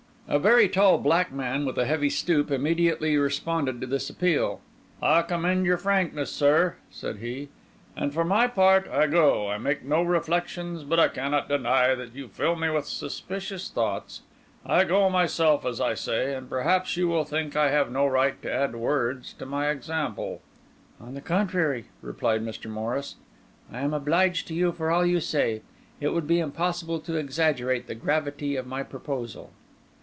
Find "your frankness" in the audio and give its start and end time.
5.65-6.31